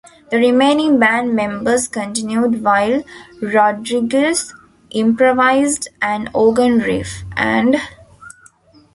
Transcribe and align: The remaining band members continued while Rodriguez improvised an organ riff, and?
The 0.31 0.37
remaining 0.39 0.97
band 0.97 1.35
members 1.35 1.87
continued 1.87 2.63
while 2.63 3.03
Rodriguez 3.39 4.51
improvised 4.89 5.89
an 6.01 6.27
organ 6.33 6.79
riff, 6.79 7.21
and? 7.37 7.75